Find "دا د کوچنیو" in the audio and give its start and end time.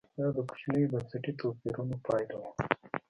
0.17-0.91